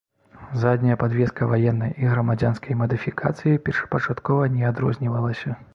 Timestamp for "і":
2.05-2.09